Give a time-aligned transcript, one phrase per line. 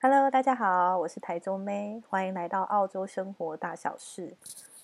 [0.00, 4.36] Hello，大家好，我是台中妹，欢迎来到澳洲生活大小事。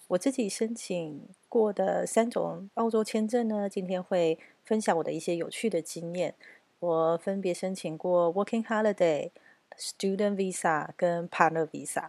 [0.08, 6.35] 我自己申请过的三种澳洲签证呢，今天会分享我的一些有趣的经验。
[6.80, 9.31] 我分别申请过 Working Holiday、
[9.78, 12.08] Student Visa 跟 Partner Visa。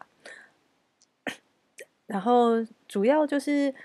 [2.07, 3.75] 然后主要就是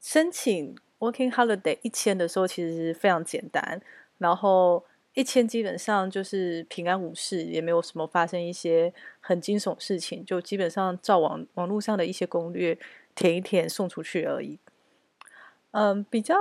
[0.00, 3.82] 申请 Working Holiday 一签的时候，其实非常简单。
[4.18, 4.84] 然后
[5.14, 12.78] 一千基本上就是平安无事，也没有什么发生一些很惊悚事情，就基本上照网网络上的一些攻略
[13.14, 14.58] 填一填送出去而已。
[15.72, 16.34] 嗯，比较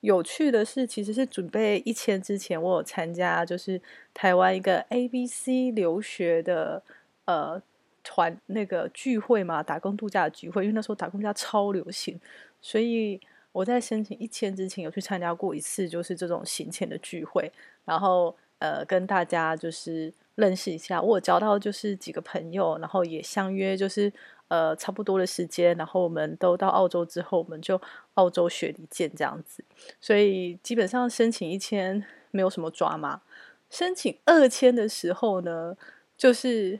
[0.00, 3.80] 有趣的是，其实是准备一千之前，我有参加就是
[4.14, 6.82] 台湾一个 ABC 留学的
[7.26, 7.60] 呃
[8.02, 12.18] 团那个聚会嘛，打工度假的聚会，因为那时候打工度假超流行，
[12.62, 13.20] 所以。
[13.56, 17.50] 我在申请一签之前有去参加过一次，就是这种行前的聚会，
[17.86, 24.12] 然后呃跟大家就是认识一下，我有交到就是几个朋友，然后也相约就是
[24.48, 27.80] 呃差不多的时间，然后我们都到澳洲之后，我们就
[28.12, 29.64] 澳洲雪梨见这样子，
[30.02, 33.22] 所以基本上申请一签没有什么抓嘛，
[33.70, 35.74] 申请二签的时候呢，
[36.18, 36.78] 就是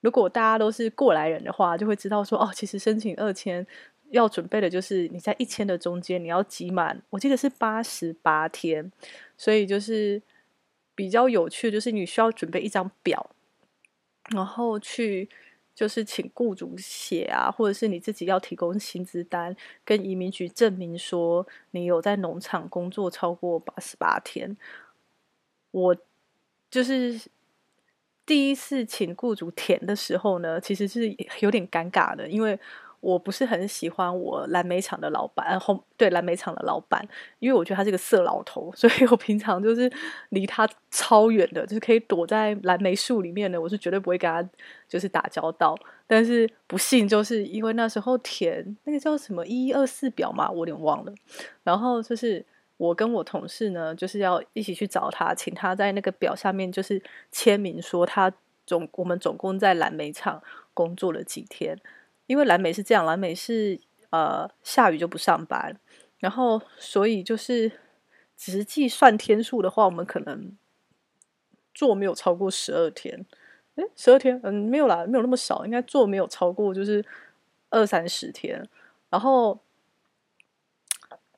[0.00, 3.64] 如果大家都是过来人的话，就会知道说哦，其实申请二签。
[4.10, 8.90] 要准备的就是你在一千的中间，你要集满，我记得是八十八天，
[9.36, 10.22] 所以就是
[10.94, 13.30] 比较有趣，就是你需要准备一张表，
[14.30, 15.28] 然后去
[15.74, 24.56] 就是请雇主写啊，或者是你自己要提供薪资单，跟移民局证明说你有在农场工作超过八十八天。
[25.70, 25.96] 我
[26.70, 27.20] 就是
[28.24, 32.58] 第一次请雇主填的时候呢，其实是有点尴尬的，因为。
[33.00, 37.06] 我不是很喜欢我蓝莓厂的老板，然后对蓝莓厂的老板，
[37.38, 39.90] 因为我觉得他是个色老头， 所以我平常就是
[40.30, 44.46] 离他超远的，就是可以躲在蓝莓树里面的，我是绝对不会跟他
[44.88, 45.76] 就是打交道。
[46.06, 51.12] 但是不幸就是因为那时候填那个叫什么一一二四表嘛，我有点忘了。
[51.62, 52.44] 然后就是
[52.78, 57.00] 我跟我同事呢，就是要一起去找他，请他在那个表下面就是
[57.30, 58.32] 签名，说他
[58.66, 60.42] 总我们总共在蓝莓厂
[60.72, 61.78] 工作了几天。
[62.28, 63.80] 因为蓝莓是这样，蓝莓是
[64.10, 65.80] 呃下雨就不上班，
[66.18, 67.72] 然后所以就是
[68.36, 70.56] 只是计算天数的话，我们可能
[71.74, 73.24] 做没有超过十二天，
[73.76, 77.02] 诶，十二天，嗯，没有啦，没有那么少，应该做没有超过就是
[77.70, 78.68] 二三十天，
[79.08, 79.58] 然后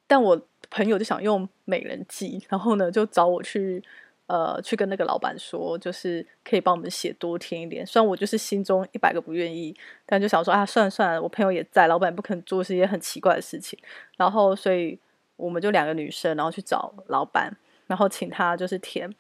[0.09, 3.83] 但我朋友就想用美人计，然后呢就找我去。
[4.31, 7.85] 呃，去跟那个老板说，就是可以帮我们写多填一点。
[7.85, 9.77] 虽然我就是心中一百个不愿意，
[10.07, 13.77] 但就想说啊，算了算了，我朋友也在，老板不可能做一些很奇怪的事情。
[14.17, 14.97] 然后，所以
[15.35, 17.57] 我们就两个女生，然后去找老板，
[17.89, 19.13] 然后请他就是填。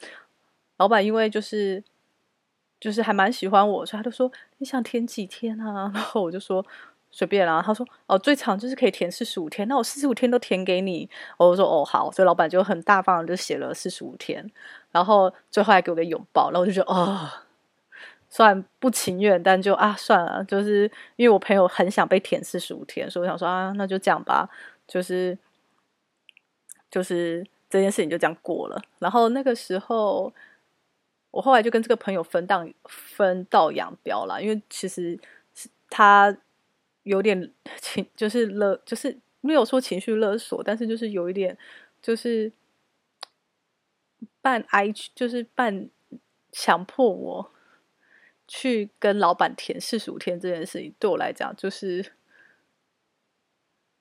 [0.77, 1.83] 老板因为就是
[2.79, 5.91] 就是还蛮喜欢我，所以他就说你想填几天啊？
[5.93, 6.65] 然后我就说。
[7.13, 11.11] 随便啦，他说哦，最长就是可以填四十五天，那我四十五天都填给你。
[11.37, 14.49] 我说哦好，所以老板就很大方就写了四十五天，
[14.93, 17.29] 然后最后还给我个拥抱，然后我就觉得哦，
[18.29, 24.49] 虽然不情愿，但就啊算了，就是因为我朋友很想被填四十五天，所以我想说啊那就这样吧，
[24.87, 25.37] 就是
[26.91, 28.81] 就是这件事情就这样过了。
[29.01, 30.33] 然后那个时候，
[31.33, 35.19] 我后来就跟这个朋友分道分道扬镳了，因为其实
[35.55, 36.37] 是他。
[37.11, 41.59] 有点 情，就是勒，就是没有说情绪勒索，但是就是有一点，
[42.01, 42.53] 就是
[44.41, 45.91] 半哀，就是半
[46.53, 47.53] 强迫我
[48.47, 52.13] 去跟老板填四十五天这件事情，对我来讲，就是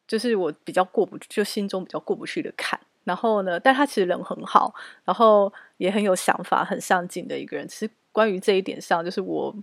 [0.07, 2.79] 就是我比较过不去，就心中比较过不去的坎。
[3.05, 7.67] 然后呢，但他其实人很好，然后也很有想法，很上进的一个人。
[7.67, 9.55] 其实关于这一点上，就是我。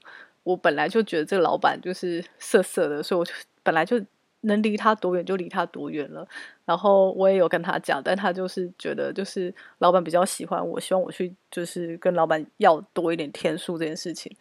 [0.46, 3.32] 我本来就觉得这个老板就是色色的，所以我就
[3.64, 4.00] 本来就
[4.42, 6.24] 能离他多远就离他多远了。
[6.64, 14.32] 然后我也有跟他讲，但他就是觉得就是老板比较喜欢我，希望我去就是跟老板要多一点天数这件事情，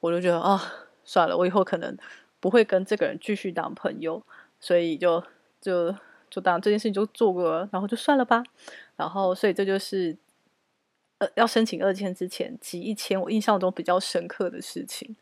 [0.00, 0.60] 我就觉得啊，
[1.02, 1.96] 算了，我以后可能
[2.40, 4.22] 不会跟这个人继续当朋友，
[4.60, 5.24] 所以就
[5.62, 5.94] 就
[6.28, 8.42] 就当这件事情就做过，然后就算了吧。
[8.96, 10.14] 然后所以这就是。
[11.18, 15.14] 呃，要申请二签之前，集一签，我印象中比较深刻的事情。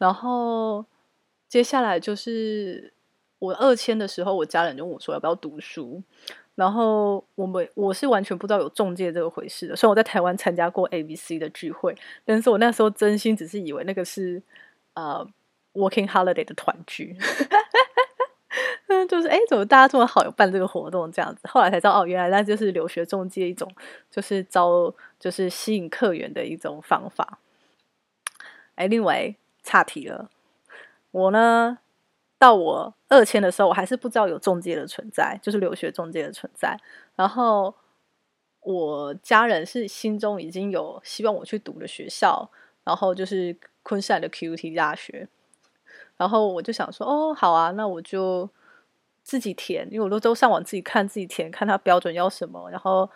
[0.00, 0.82] 然后
[1.46, 2.90] 接下来就是
[3.38, 6.02] 我二签的时候，我家人就问我说要不要读书。
[6.54, 9.76] 然后我们我是完全不知道有中介这个回事的。
[9.76, 11.94] 虽然我在台湾参加过 ABC 的聚会，
[12.24, 14.42] 但是我那时候真心只是以为那个是
[14.94, 15.26] 呃
[15.74, 17.16] Working Holiday 的团聚。
[18.88, 21.48] 嗯， 就是哎，怎么大家这么好有办这个活动这样子？
[21.48, 23.70] 后来才知道哦，原来那就是留学中介一种，
[24.10, 27.38] 就是招，就是吸引客源的一种方法。
[28.74, 30.30] 哎，另外岔题了。
[31.10, 31.78] 我呢，
[32.38, 36.78] 到我二签的时候，我还是不知道有中介的存在，就是留学中介的存在。
[37.16, 37.74] 然后
[38.60, 42.50] 我家人是心中已经有希望我去读的学校，
[42.84, 45.28] 然后就是昆士兰的 QUT 大学。
[46.16, 48.48] 然后我就想说，哦，好啊，那我就
[49.22, 53.10] 自己填，因为我都都上网自己看，自己填，看他标准要什么，然后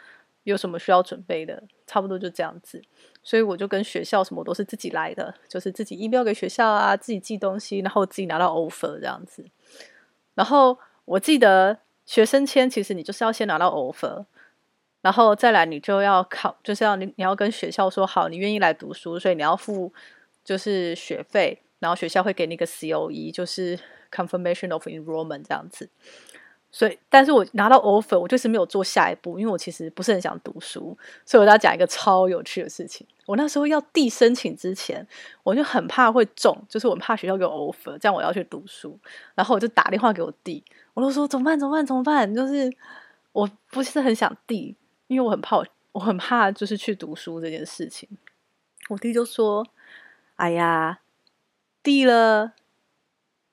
[0.44, 2.80] 有什么需要准备的，差不多就这样子。
[3.22, 9.44] 所以我就跟学校什么都是自己来的，就是自己 email 给学校啊，自己寄东西，然后自己拿到 offer 这样子。
[10.34, 14.26] 然后我记得学生签其实你就是要先拿到 offer，
[15.00, 19.92] 然后再来你就要考，就是要你你要跟学校说好，你愿意来读书，所以你要付
[20.44, 23.78] 就是学费，然后学校会给你一个 COE，就是
[24.10, 25.88] confirmation of enrollment 这样子。
[26.76, 33.06] 所以，但是我拿到 offer，我就是没有做下一步，因为我其实不是很想读书，所以我要讲一个超有趣的事情。
[33.26, 35.06] 我那时候要递申请之前，
[35.44, 38.98] 我就很怕会中，就是我怕学校给我 offer，这样我要去读书，
[39.36, 41.56] 然后我就打电话给我弟，我都说怎么办？
[41.56, 41.86] 怎么办？
[41.86, 42.34] 怎么办？
[42.34, 42.68] 就是
[43.30, 44.74] 我不是很想递，
[45.06, 45.62] 因为我很怕，
[45.92, 48.08] 我很怕就是去读书这件事情。
[48.88, 49.64] 我弟就说
[50.34, 50.98] ：“哎呀，
[51.84, 52.54] 递了，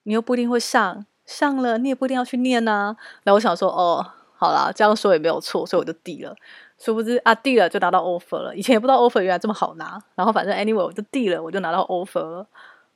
[0.03, 2.97] 你又不一定会上。”上了，你也不一定要去念呐、啊。
[3.23, 6.35] 然后我想说，哦，好啦，这样说也没有错，所以我就递了。
[6.77, 8.55] 殊不知啊，递了就拿到 offer 了。
[8.55, 10.01] 以前也不知道 offer 原来这么好拿。
[10.15, 12.47] 然后反正 anyway 我就递了，我就拿到 offer 了。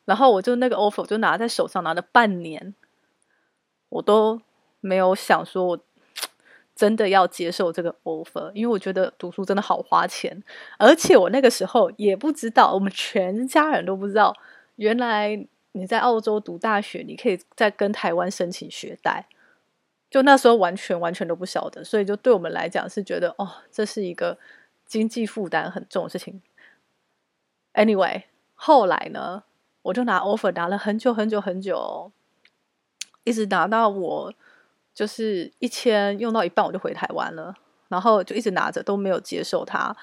[0.05, 2.73] 然后我就那个 offer 就拿在手上，拿了半年，
[3.89, 4.41] 我都
[4.81, 5.79] 没有想说我
[6.75, 10.43] 真的要接受这个 offer，因为我觉得读书真的好花钱，
[10.77, 14.35] 而且我那个时候也不知道，我们全家人都不知道，
[14.75, 15.47] 原来。
[15.75, 19.27] 你在澳洲读大学，你可以再跟台湾申请学贷，
[20.09, 24.37] 就那时候完全完全都不晓得，所以就对我们来讲是觉得哦，这是一个
[24.85, 26.41] 经济负担很重的事情。
[27.73, 28.23] Anyway，
[28.53, 29.43] 后来呢，
[29.81, 32.09] 我就拿 offer 拿了很久很久很久，
[33.25, 34.33] 一直拿到我
[34.93, 37.53] 就是一千用到一半我就回台湾了，
[37.89, 39.93] 然后就一直拿着都没有接受它，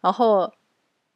[0.00, 0.50] 然后。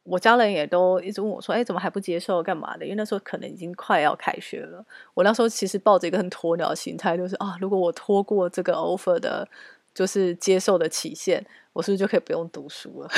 [0.05, 2.41] 我家人也都一直问我说：“哎，怎么还不接受？
[2.43, 4.85] 干嘛的？”因为那时候可能已经快要开学了。
[5.15, 9.47] 我那时候其实抱着一个很鸵鸟心态，就是啊，如果我拖过这个 offer 的，
[9.95, 11.43] 就是接受的期限，
[11.73, 13.09] 我是不是就可以不用读书了？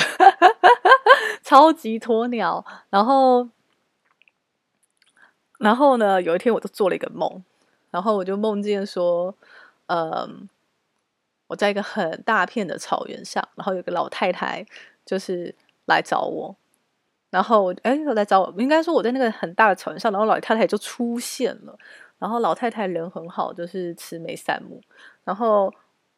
[1.44, 2.64] 超级鸵鸟。
[2.88, 3.46] 然后，
[5.58, 7.44] 然后呢，有一天我就做了一个梦，
[7.90, 9.34] 然后我就梦见说，
[9.88, 10.48] 嗯，
[11.48, 14.64] 我在一个很大片的草原上，然后有个老太太
[15.04, 16.56] 就是来找我。
[17.30, 21.78] 然后，哎，又来找我，应该说我在那个很大的草原上，然后老太太就出现了。
[22.18, 24.80] 然后老太太人很好，就是慈眉善目。
[25.24, 25.72] 然后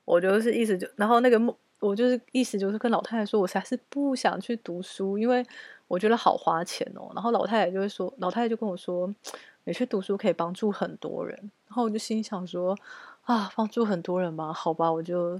[0.05, 5.45] 我就是意思就，然后那个梦，我就是意思就是跟老太太说，我才是不想去读书，因为
[5.89, 7.11] 我觉得好花钱哦。
[7.15, 9.13] 然后老太太就会说，老太太就跟我说，
[9.65, 11.37] 你去读书可以帮助很多人。
[11.67, 12.75] 然后我就心想说，
[13.25, 14.53] 啊，帮助很多人吗？
[14.53, 15.39] 好吧，我就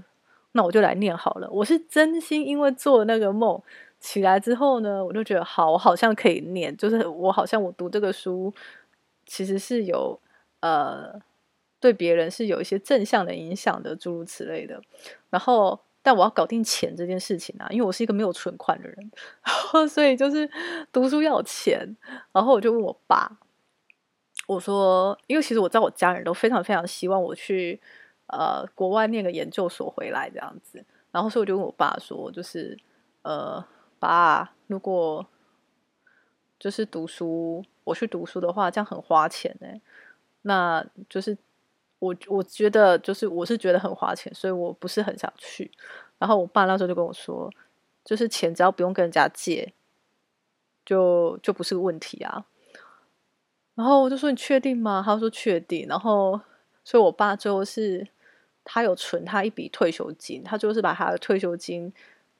[0.51, 1.49] 那我就来念好了。
[1.49, 3.59] 我是真心因为做那个梦。
[4.01, 8.51] 起来之后呢，我就觉得好，我好像可以念，就是我好像我读这个书，
[9.27, 10.19] 其实是有
[10.61, 11.21] 呃
[11.79, 14.81] 对别人是有一些正向的影响的，诸如此类的。
[15.29, 19.11] 然后，但我要搞定钱这件事情啊，因为我是一个没有存款的人，
[19.45, 20.49] 然 后所以就是
[20.91, 21.95] 读书要钱。
[22.31, 23.37] 然后我就问我爸，
[24.47, 27.79] 我说，因为其实我知道我家人都非常非常希望我去
[28.25, 32.75] 呃国外念个研究所回来这样子，然后所以我就问我爸说，就是
[33.21, 33.63] 呃。
[34.01, 35.23] 爸，如果
[36.59, 39.67] 就是读书，我去读书的话，这样很花钱呢。
[40.41, 41.37] 那就是
[41.99, 45.69] 我我觉得，就是我是觉得很花钱，所以我不是很想去。
[46.17, 47.47] 然后我爸那时候就跟我说，
[48.03, 49.71] 就是钱只要不用跟人家借，
[50.83, 52.45] 就就不是个问题啊。
[53.75, 56.41] 然后我就说：“你确定吗？”他说：“确定。”然后，
[56.83, 58.07] 所以我爸最后是，
[58.63, 61.93] 他有存他一笔退休金，他就是把他的退休金。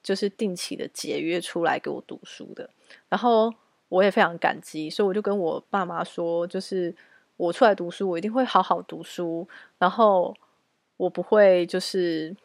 [0.03, 2.69] 就是定期的节约出来给我读书的，
[3.07, 3.53] 然后
[3.89, 6.95] 我也非常感激，所以我就跟我爸妈说，就是
[7.37, 10.35] 我出来读书，我一定会好好读书，然后
[10.97, 12.35] 我不会就是，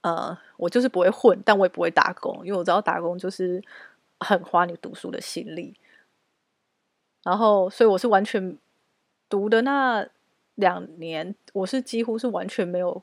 [0.00, 3.62] 呃，我就是不会混，但我也不会打工，因为我知道打工就是
[4.20, 5.74] 很花你读书的心力，
[7.24, 8.56] 然后所以我是完全
[9.28, 10.08] 读的那
[10.54, 13.02] 两年，我是几乎是完全没有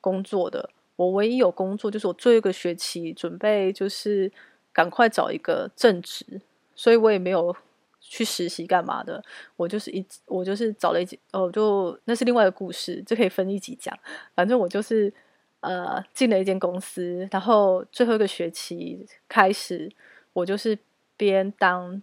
[0.00, 0.70] 工作的。
[0.96, 4.30] 我唯一有工作就是我最后一个学期准备就是
[4.72, 6.40] 赶快找一个正职，
[6.74, 7.54] 所以我也没有
[8.00, 9.22] 去实习干嘛的。
[9.56, 13.96] 我就是一我就是找了一集哦，就那是另外一个故事，这可以分一集讲。
[14.34, 15.12] 反正我就是
[15.60, 19.90] 呃进了一间公司，然后最后一个学期开始，
[20.32, 20.78] 我就是
[21.16, 22.02] 边当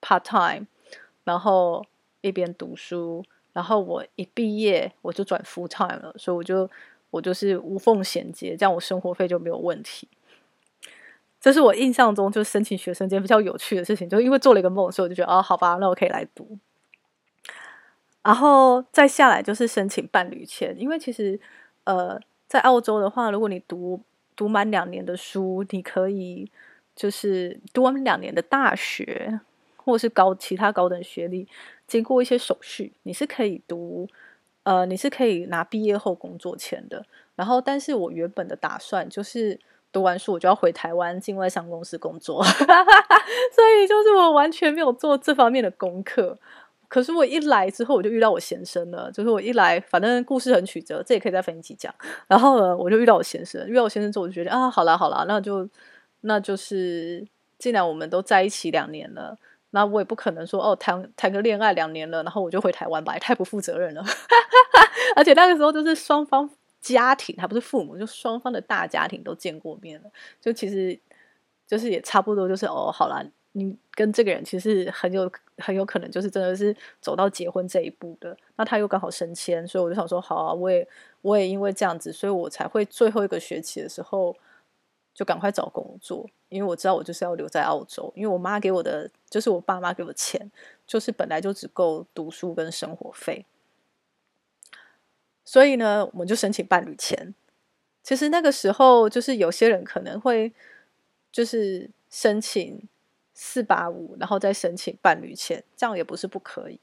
[0.00, 0.66] part time，
[1.24, 1.84] 然后
[2.22, 6.68] 一边读书，然后我一毕业我就转 full time 了，所以我就
[7.10, 10.08] 我就是无缝衔接，这样我生活费就没有问题。
[11.40, 16.58] 这是我印象中就申请学生间比较有趣的事情，就因为做了一个梦，所以我就觉得哦，好吧，那我可以来读。
[18.22, 21.40] 然后再下来就是申请伴侣签，因为其实
[21.84, 23.98] 呃，在澳洲的话，如果你读
[24.36, 26.50] 读满两年的书，你可以
[26.94, 29.40] 就是读完两年的大学
[29.76, 31.48] 或是高其他高等学历，
[31.86, 34.06] 经过一些手续，你是可以读
[34.70, 37.04] 呃，你是可以拿毕业后工作签的。
[37.34, 39.58] 然后，但是我原本的打算就是
[39.90, 46.38] 读完书我就要回台湾进外商公司工作， 所以就是我完全没有做这方面的功课。
[46.86, 49.10] 可是我一来之后，我就遇到我先生了。
[49.10, 51.92] 就是我一来，反正故事很曲折，这也可以再分一集讲。
[52.28, 55.68] 然后呢，我就遇到我先生，遇到我先生之后，我就觉得啊，好啦好啦，那就
[56.20, 57.26] 那就是，
[57.58, 59.36] 既然我们都在一起两年了，
[59.70, 64.04] 那我也不可能说哦，谈谈个恋爱两年了，然后我就回台湾吧，也太不负责任了。
[65.16, 66.48] 而且那个时候就是双方
[66.80, 70.10] 家庭，还不是父母，就双方的大家庭都见过面了，
[70.40, 70.98] 就其实
[71.66, 73.24] 就是也差不多，就是哦，好啦。
[73.52, 80.86] 你跟这个人其实很有很有可能就是真的是走到结婚这一步的，那他又刚好升迁，所以我就想说好啊，我也
[81.22, 84.36] 我也因为这样子，所以我才会最后一个学期的时候
[85.14, 90.50] 就赶快找工作，因为我知道我就是要留在澳洲，因为我妈给我的就是我爸妈给我的钱，
[90.86, 93.44] 就是本来就只够读书跟生活费，
[95.44, 97.34] 所以呢，我们就申请伴侣签。
[98.02, 100.52] 其实那个时候就是有些人可能会
[101.32, 102.88] 就是申请。
[103.42, 106.78] 四八五，然后再申请伴侣签，这样也不是不可以。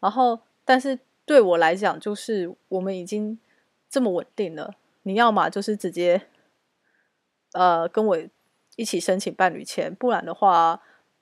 [0.00, 3.38] 然后，但是对我来讲，就是我们已经
[3.90, 6.22] 这么稳定了，你要么就是直接，
[7.52, 8.18] 呃，跟我
[8.76, 10.80] 一起申请伴侣签，不然的话，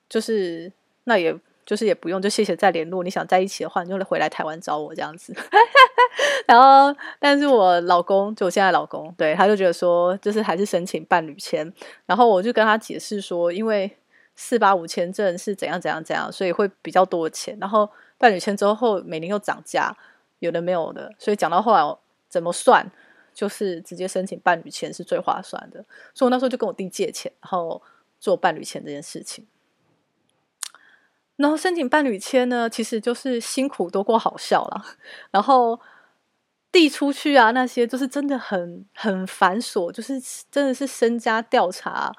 [0.09, 0.71] 就是
[1.05, 3.03] 那也就是也不用，就谢谢再联络。
[3.03, 5.33] 你想在一起的话，你就回来台湾找我这样子。
[6.47, 11.71] 然后，但是我老公就我现在老公，对，他就觉得说，就是还是申请伴侣签。
[12.05, 13.97] 然后我就跟他解释说，因为。
[14.39, 17.57] 四八五签证是怎样怎样怎样，所以会比较多的钱。
[17.59, 19.91] 然后伴侣签之后每年又涨价，
[20.37, 21.81] 有的没有的，所以讲到后来
[22.29, 22.85] 怎么算，
[23.37, 25.85] 就是直接申请伴侣签是最划算的。
[26.15, 27.79] 所以我那时候就跟我弟借钱，然后
[28.19, 29.45] 做伴侣签这件事情。
[31.35, 34.83] 然后申请伴侣签呢，其实就是辛苦多过好笑了。
[35.29, 35.79] 然后
[36.71, 42.11] 递出去啊，那些就是真的很很繁琐，就是真的是身家调查，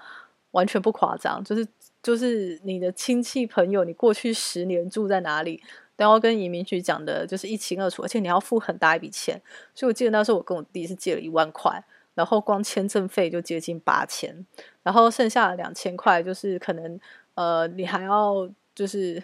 [0.52, 1.66] 完全不夸张，就是。
[2.00, 5.60] 就是你的亲戚朋友，你过去十年住在哪里，
[5.98, 9.42] 都要跟移民局讲的，就是一清二楚，而且你要付很大一笔钱。
[9.74, 14.46] 所以我记得那时候我跟我弟是借了一万块，然后光签证费就接近八千，
[14.84, 16.98] 然后剩下的两千块就是可能
[17.34, 19.22] 呃，你还要就是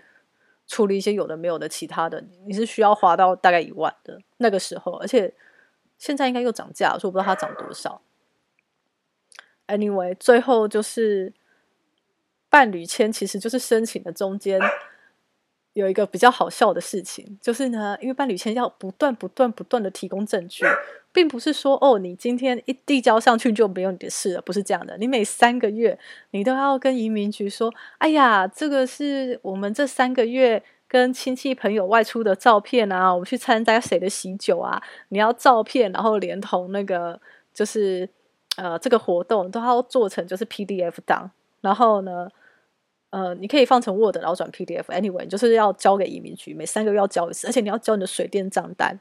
[0.67, 5.33] 处理一些有的没有的其他的，你是需要花到大概一万的那个时候，而且
[5.97, 8.03] 现在应该又涨价，所以我不知道它涨多少。
[9.69, 11.33] Anyway，最后就是。
[12.51, 14.61] 伴侣签其实就是申请的中间
[15.75, 20.65] 有一个比较好笑的事情，就是呢，因为伴侣签要不断、不断、不断的提供证据，
[21.13, 24.97] 并不是说哦，你今天一递交上去就没有你的事了，不是这样的。
[24.99, 25.99] 你每三个月
[26.31, 37.21] 你都要跟移民局说，哎呀，这个是我们这三个月跟亲戚朋友外出的照片啊，我们去参加谁的喜酒啊，你要照片，然后连同那个
[37.53, 38.09] 就是
[38.57, 41.29] 呃这个活动都要做成就是 PDF 档，
[41.61, 42.29] 然后呢。
[43.15, 44.87] 呃，你可以放成 Word，然后转 PDF。
[44.87, 48.99] Anyway，就是要交给移民局，每三个月要交一次，而且你要交你的水电账单，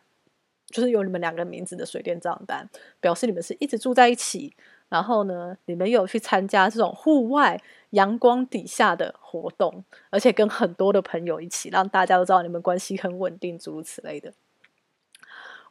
[0.67, 4.55] 就是有你们两个名字的水电账单，表示你们是一直住在一起。
[4.87, 14.31] 然后呢，你们有去参加这种户外阳光底下的活动，而且跟很多的朋友一起，让大家都知道你们关系很稳定，诸如此类的。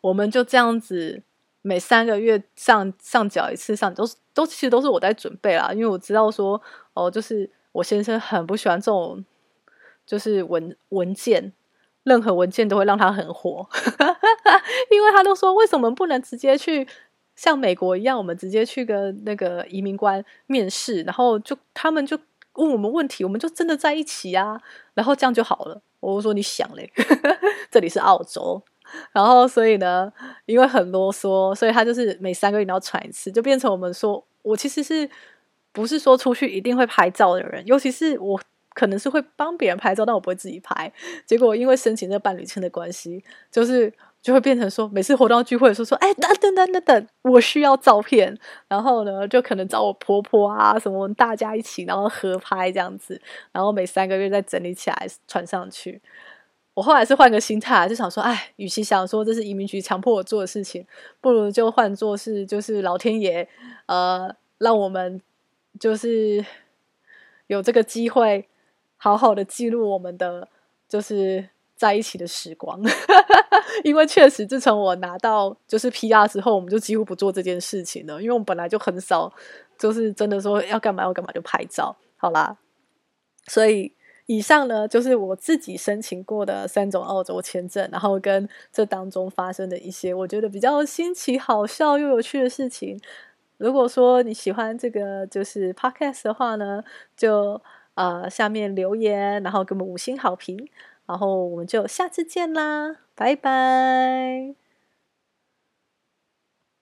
[0.00, 1.22] 我们就这样子，
[1.60, 6.60] 每三个月上上缴一次上，都是都其实都是我在准备啦，因为我知道说
[6.94, 7.48] 哦，就是。
[7.72, 9.24] 我先生很不喜欢这种，
[10.06, 11.52] 就是文文件，
[12.02, 13.66] 任何文件都会让他很火，
[14.90, 16.86] 因为他都说，为什么不能直接去
[17.34, 22.18] 像美国一样，我们直接去跟那个移民官面试，然后就他们就
[22.54, 24.60] 问我们问题，我们就真的在一起啊，
[24.94, 25.80] 然后这样就好了。
[26.00, 26.92] 我说你想嘞，
[27.70, 28.62] 这里是澳洲，
[29.12, 30.12] 然后所以呢，
[30.44, 35.08] 因为很啰嗦，所以他就是每三个月要传一次，就变成我们说我其实是。
[35.72, 38.40] 不是说出去一定会拍照的人，尤其是我
[38.74, 40.92] 可能是会帮别人拍照，但我不会自己拍。
[41.26, 48.38] 结果因为申请这伴侣签的关系，就是就会变成说，每次活动聚会的时候说，哎，等等等等等，我需要照片。
[48.68, 53.20] 然后呢，就可能找我婆婆啊什么，大家一起，然后合拍这样子。
[53.50, 56.00] 然后每三个月再整理起来传上去。
[56.74, 60.86] 我后来是换个心态，就想说，哎，与其想说这是移民局强迫我做的事情，
[61.20, 63.46] 不如就换作是就是老天爷，
[63.86, 65.20] 呃，让我们
[65.78, 66.44] 就是
[67.46, 68.48] 有这个机会，
[68.96, 70.48] 好好的记录我们的
[70.88, 71.48] 就是。
[71.74, 72.80] 在一起的时光，
[73.82, 78.22] 因为确实自从我拿到就是 PR 之后，我们就几乎不做这件事情了。
[78.22, 79.32] 因为我们本来就很少，
[79.76, 82.56] 就是真的说要干嘛要干嘛就拍照，好啦。
[83.48, 83.92] 所以
[84.26, 93.00] 以上呢，就是我自己申请过的三种澳洲签证，然后跟这当中发生的一些我觉得比较新奇、好笑又有趣的事情。
[93.62, 96.82] 如果说你喜欢这个就是 Podcast 的话呢，
[97.16, 97.62] 就
[97.94, 100.68] 呃下面留言，然后给我们五星好评。
[101.06, 104.61] 然后我们就下次见啦，拜拜。